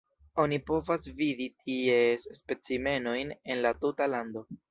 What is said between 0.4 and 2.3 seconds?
Oni povas vidi ties